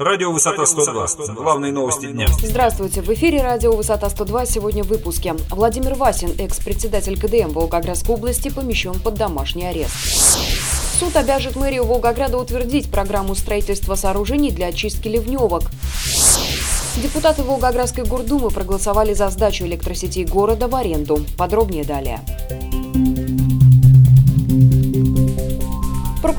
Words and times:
Радио 0.00 0.32
«Высота 0.32 0.62
102». 0.62 1.34
Главные 1.34 1.72
новости 1.72 2.06
дня. 2.06 2.26
Здравствуйте. 2.42 3.02
В 3.02 3.12
эфире 3.12 3.42
радио 3.42 3.76
«Высота 3.76 4.06
102». 4.06 4.46
Сегодня 4.46 4.82
в 4.82 4.86
выпуске. 4.86 5.34
Владимир 5.50 5.92
Васин, 5.94 6.30
экс-председатель 6.38 7.20
КДМ 7.20 7.52
Волгоградской 7.52 8.14
области, 8.14 8.48
помещен 8.48 8.98
под 8.98 9.16
домашний 9.16 9.66
арест. 9.66 9.92
Суд 10.98 11.14
обяжет 11.16 11.54
мэрию 11.54 11.84
Волгограда 11.84 12.38
утвердить 12.38 12.90
программу 12.90 13.34
строительства 13.34 13.94
сооружений 13.94 14.50
для 14.50 14.68
очистки 14.68 15.06
ливневок. 15.06 15.64
Депутаты 16.96 17.42
Волгоградской 17.42 18.04
гордумы 18.04 18.48
проголосовали 18.48 19.12
за 19.12 19.28
сдачу 19.28 19.66
электросетей 19.66 20.24
города 20.24 20.66
в 20.66 20.74
аренду. 20.76 21.26
Подробнее 21.36 21.84
далее. 21.84 22.20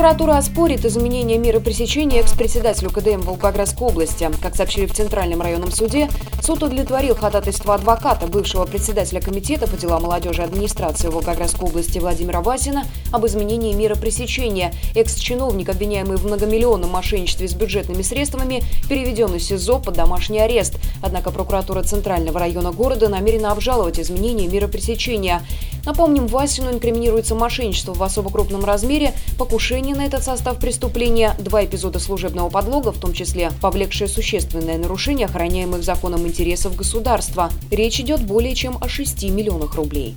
Прокуратура 0.02 0.38
оспорит 0.38 0.84
изменение 0.84 1.38
меры 1.38 1.60
пресечения 1.60 2.22
экс-председателю 2.22 2.90
КДМ 2.90 3.22
Волгоградской 3.22 3.88
области. 3.88 4.28
Как 4.42 4.56
сообщили 4.56 4.88
в 4.88 4.94
Центральном 4.96 5.44
районном 5.44 5.72
суде, 5.72 6.10
суд 6.42 6.64
удовлетворил 6.64 7.14
ходатайство 7.14 7.76
адвоката, 7.76 8.26
бывшего 8.26 8.66
председателя 8.66 9.22
Комитета 9.22 9.68
по 9.68 9.78
делам 9.78 10.02
молодежи 10.02 10.42
администрации 10.42 11.10
Волгоградской 11.10 11.70
области 11.70 12.00
Владимира 12.00 12.42
Васина 12.42 12.86
об 13.12 13.28
изменении 13.28 13.76
меры 13.76 13.96
пресечения. 13.96 14.74
Экс-чиновник, 14.96 15.70
обвиняемый 15.70 16.18
в 16.18 16.26
многомиллионном 16.26 16.90
мошенничестве 16.90 17.48
с 17.48 17.54
бюджетными 17.54 18.02
средствами, 18.02 18.64
переведен 18.90 19.36
из 19.36 19.46
СИЗО 19.50 19.78
под 19.78 19.94
домашний 19.94 20.40
арест. 20.40 20.80
Однако 21.04 21.30
прокуратура 21.30 21.84
Центрального 21.84 22.40
района 22.40 22.72
города 22.72 23.08
намерена 23.08 23.52
обжаловать 23.52 24.00
изменение 24.00 24.48
меры 24.48 24.68
пресечения. 24.68 25.44
Напомним, 25.86 26.28
Васину 26.28 26.72
инкриминируется 26.72 27.36
мошенничество 27.36 27.94
в 27.94 28.04
особо 28.04 28.30
крупном 28.30 28.64
размере, 28.64 29.14
покушение 29.38 29.96
на 29.96 30.06
этот 30.06 30.24
состав 30.24 30.60
преступления, 30.60 31.36
два 31.40 31.66
эпизода 31.66 32.00
служебного 32.00 32.50
подлога, 32.50 32.92
в 32.92 33.00
том 33.00 33.14
числе 33.14 33.52
повлекшее 33.62 34.08
существенное 34.08 34.78
нарушение 34.78 35.26
охраняемых 35.26 35.84
законом 35.84 36.28
интересов 36.28 36.76
государства. 36.76 37.50
Речь 37.72 38.00
идет 38.00 38.22
более 38.26 38.54
чем 38.56 38.78
о 38.82 38.88
6 38.88 39.24
миллионах 39.24 39.76
рублей. 39.76 40.16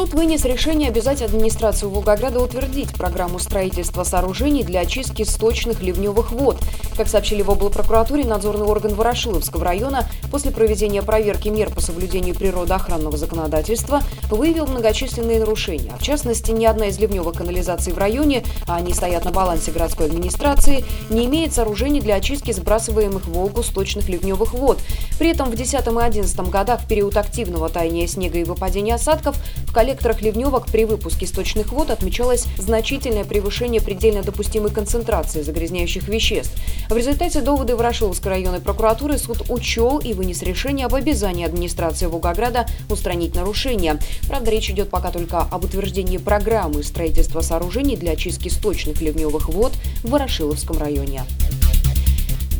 Суд 0.00 0.14
вынес 0.14 0.46
решение 0.46 0.88
обязать 0.88 1.20
администрацию 1.20 1.90
Волгограда 1.90 2.40
утвердить 2.40 2.88
программу 2.94 3.38
строительства 3.38 4.02
сооружений 4.02 4.62
для 4.62 4.80
очистки 4.80 5.24
сточных 5.24 5.82
ливневых 5.82 6.32
вод. 6.32 6.56
Как 6.96 7.06
сообщили 7.06 7.42
в 7.42 7.50
облпрокуратуре, 7.50 8.24
надзорный 8.24 8.64
орган 8.64 8.94
Ворошиловского 8.94 9.62
района 9.62 10.06
после 10.30 10.52
проведения 10.52 11.02
проверки 11.02 11.48
мер 11.48 11.68
по 11.68 11.82
соблюдению 11.82 12.34
природоохранного 12.34 13.18
законодательства 13.18 14.02
выявил 14.30 14.66
многочисленные 14.66 15.38
нарушения. 15.38 15.92
В 15.98 16.02
частности, 16.02 16.50
ни 16.50 16.64
одна 16.64 16.86
из 16.86 16.98
ливневых 16.98 17.36
канализаций 17.36 17.92
в 17.92 17.98
районе, 17.98 18.42
а 18.66 18.76
они 18.76 18.94
стоят 18.94 19.26
на 19.26 19.32
балансе 19.32 19.70
городской 19.70 20.06
администрации, 20.06 20.82
не 21.10 21.26
имеет 21.26 21.52
сооружений 21.52 22.00
для 22.00 22.14
очистки 22.14 22.52
сбрасываемых 22.52 23.26
в 23.26 23.32
Волгу 23.32 23.62
сточных 23.62 24.08
ливневых 24.08 24.54
вод. 24.54 24.78
При 25.18 25.28
этом 25.28 25.48
в 25.48 25.56
2010 25.56 25.86
и 25.86 25.90
2011 25.90 26.40
годах, 26.48 26.80
в 26.80 26.88
период 26.88 27.18
активного 27.18 27.68
таяния 27.68 28.06
снега 28.06 28.38
и 28.38 28.44
выпадения 28.44 28.94
осадков, 28.94 29.36
в 29.66 29.72
коллекторах 29.90 30.22
ливневок 30.22 30.66
при 30.66 30.84
выпуске 30.84 31.26
сточных 31.26 31.72
вод 31.72 31.90
отмечалось 31.90 32.44
значительное 32.56 33.24
превышение 33.24 33.80
предельно 33.80 34.22
допустимой 34.22 34.70
концентрации 34.70 35.42
загрязняющих 35.42 36.06
веществ. 36.06 36.52
В 36.88 36.96
результате 36.96 37.40
доводы 37.40 37.74
Ворошиловской 37.74 38.30
районной 38.30 38.60
прокуратуры 38.60 39.18
суд 39.18 39.42
учел 39.48 39.98
и 39.98 40.12
вынес 40.12 40.42
решение 40.42 40.86
об 40.86 40.94
обязании 40.94 41.44
администрации 41.44 42.06
Волгограда 42.06 42.66
устранить 42.88 43.34
нарушения. 43.34 43.98
Правда, 44.28 44.52
речь 44.52 44.70
идет 44.70 44.90
пока 44.90 45.10
только 45.10 45.40
об 45.40 45.64
утверждении 45.64 46.18
программы 46.18 46.84
строительства 46.84 47.40
сооружений 47.40 47.96
для 47.96 48.12
очистки 48.12 48.48
сточных 48.48 49.00
ливневых 49.00 49.48
вод 49.48 49.72
в 50.04 50.10
Ворошиловском 50.10 50.78
районе. 50.78 51.24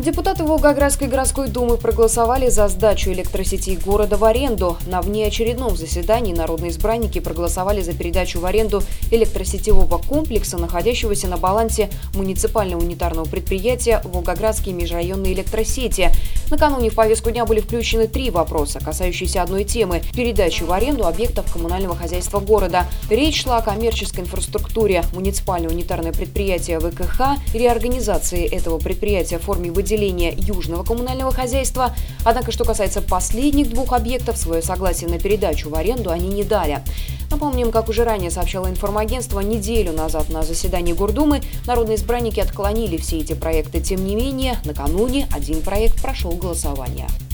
Депутаты 0.01 0.45
Волгоградской 0.45 1.09
городской 1.09 1.49
думы 1.49 1.77
проголосовали 1.77 2.49
за 2.49 2.69
сдачу 2.69 3.11
электросетей 3.11 3.77
города 3.77 4.17
в 4.17 4.25
аренду. 4.25 4.79
На 4.87 5.03
внеочередном 5.03 5.77
заседании 5.77 6.33
народные 6.33 6.71
избранники 6.71 7.19
проголосовали 7.19 7.83
за 7.83 7.93
передачу 7.93 8.41
в 8.41 8.47
аренду 8.47 8.83
электросетевого 9.11 9.99
комплекса, 9.99 10.57
находящегося 10.57 11.29
на 11.29 11.37
балансе 11.37 11.91
муниципального 12.15 12.81
унитарного 12.81 13.27
предприятия 13.27 14.01
«Волгоградские 14.03 14.75
межрайонные 14.75 15.35
электросети». 15.35 16.11
Накануне 16.51 16.91
в 16.91 16.97
повестку 16.97 17.31
дня 17.31 17.45
были 17.45 17.61
включены 17.61 18.09
три 18.09 18.29
вопроса, 18.31 18.81
касающиеся 18.85 19.43
одной 19.43 19.63
темы– 19.63 20.03
передачи 20.15 20.65
в 20.65 20.73
аренду 20.73 21.07
объектов 21.07 21.51
коммунального 21.53 21.95
хозяйства 21.95 22.41
города. 22.41 22.87
Речь 23.09 23.43
шла 23.43 23.59
о 23.59 23.63
коммерческой 23.63 24.21
инфраструктуре 24.21 25.05
муниципального 25.15 25.73
унитарное 25.73 26.13
предприятие 26.13 26.81
ВКХ, 26.81 27.39
реорганизации 27.55 28.47
этого 28.47 28.79
предприятия 28.79 29.39
в 29.39 29.43
форме 29.43 29.71
выделения 29.71 30.35
Южного 30.37 30.83
коммунального 30.83 31.31
хозяйства. 31.31 31.95
Однако, 32.25 32.51
что 32.51 32.65
касается 32.65 33.01
последних 33.01 33.71
двух 33.71 33.93
объектов, 33.93 34.37
свое 34.37 34.61
согласие 34.61 35.09
на 35.09 35.21
передачу 35.21 35.71
в 35.71 35.77
аренду 35.77 36.11
они 36.11 36.27
не 36.27 36.43
дали. 36.43 36.83
Напомним, 37.31 37.71
как 37.71 37.89
уже 37.89 38.03
ранее 38.03 38.33
сообщало 38.33 38.69
информагентство, 38.69 39.39
неделю 39.39 39.93
назад 39.93 40.31
на 40.31 40.43
заседании 40.43 40.93
Гордумы 40.93 41.43
народные 41.65 41.97
избранники 41.97 42.41
отклонили 42.41 42.97
все 42.97 43.19
эти 43.19 43.35
проекты. 43.35 43.81
Тем 43.81 44.05
не 44.05 44.17
менее, 44.17 44.59
накануне 44.65 45.29
один 45.33 45.63
проект 45.63 46.03
прошел 46.03 46.33
głosowania. 46.41 47.30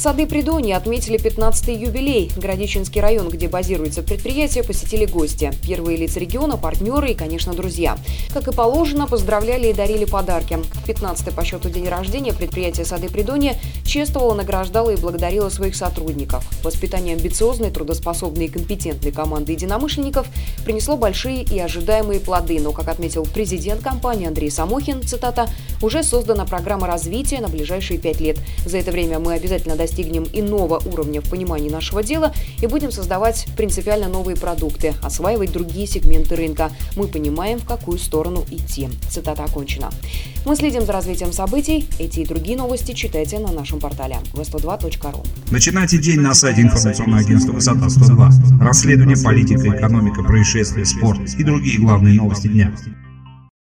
Сады 0.00 0.26
Придонья 0.26 0.78
отметили 0.78 1.20
15-й 1.20 1.74
юбилей. 1.74 2.32
Городищенский 2.34 3.02
район, 3.02 3.28
где 3.28 3.48
базируется 3.48 4.02
предприятие, 4.02 4.64
посетили 4.64 5.04
гости. 5.04 5.52
Первые 5.62 5.98
лица 5.98 6.18
региона, 6.18 6.56
партнеры 6.56 7.10
и, 7.10 7.14
конечно, 7.14 7.52
друзья. 7.52 7.98
Как 8.32 8.48
и 8.48 8.50
положено, 8.50 9.06
поздравляли 9.06 9.68
и 9.68 9.74
дарили 9.74 10.06
подарки. 10.06 10.58
15-й 10.86 11.34
по 11.34 11.44
счету 11.44 11.68
день 11.68 11.86
рождения 11.86 12.32
предприятие 12.32 12.86
Сады 12.86 13.10
Придонья 13.10 13.60
чествовало, 13.84 14.32
награждало 14.32 14.88
и 14.88 14.96
благодарило 14.96 15.50
своих 15.50 15.76
сотрудников. 15.76 16.48
Воспитание 16.64 17.14
амбициозной, 17.14 17.70
трудоспособной 17.70 18.46
и 18.46 18.48
компетентной 18.48 19.12
команды 19.12 19.52
единомышленников 19.52 20.26
принесло 20.64 20.96
большие 20.96 21.42
и 21.42 21.58
ожидаемые 21.58 22.20
плоды. 22.20 22.58
Но, 22.58 22.72
как 22.72 22.88
отметил 22.88 23.26
президент 23.26 23.82
компании 23.82 24.28
Андрей 24.28 24.50
Самохин, 24.50 25.02
цитата, 25.02 25.50
«уже 25.82 26.02
создана 26.02 26.46
программа 26.46 26.86
развития 26.86 27.40
на 27.40 27.48
ближайшие 27.48 28.00
пять 28.00 28.20
лет. 28.20 28.38
За 28.64 28.78
это 28.78 28.92
время 28.92 29.18
мы 29.18 29.34
обязательно 29.34 29.76
достигнем 29.76 29.89
достигнем 29.90 30.26
иного 30.32 30.80
уровня 30.84 31.20
в 31.20 31.28
понимании 31.28 31.68
нашего 31.68 32.02
дела 32.02 32.32
и 32.62 32.66
будем 32.66 32.92
создавать 32.92 33.46
принципиально 33.56 34.08
новые 34.08 34.36
продукты, 34.36 34.94
осваивать 35.02 35.52
другие 35.52 35.86
сегменты 35.86 36.36
рынка. 36.36 36.70
Мы 36.96 37.08
понимаем, 37.08 37.58
в 37.58 37.64
какую 37.64 37.98
сторону 37.98 38.44
идти. 38.50 38.88
Цитата 39.08 39.42
окончена. 39.42 39.90
Мы 40.46 40.54
следим 40.54 40.86
за 40.86 40.92
развитием 40.92 41.32
событий. 41.32 41.88
Эти 41.98 42.20
и 42.20 42.26
другие 42.26 42.56
новости 42.56 42.92
читайте 42.92 43.38
на 43.40 43.52
нашем 43.52 43.80
портале 43.80 44.18
v102.ru. 44.32 45.26
Начинайте 45.50 45.98
день 45.98 46.20
на 46.20 46.34
сайте 46.34 46.62
информационного 46.62 47.20
агентства 47.20 47.52
«Высота 47.52 47.86
102». 47.88 48.62
Расследование, 48.62 49.16
политика, 49.16 49.76
экономика, 49.76 50.22
происшествия, 50.22 50.84
спорт 50.84 51.20
и 51.36 51.42
другие 51.42 51.80
главные 51.80 52.14
новости 52.14 52.46
дня. 52.46 52.72